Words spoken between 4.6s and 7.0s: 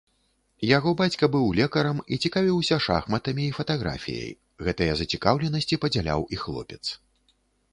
гэтыя зацікаўленасці падзяляў і хлопец.